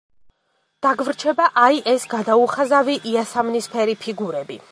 [0.85, 4.59] დაგვრჩება აი ეს გადაუხაზავი იასამნისფერი ფიგურები.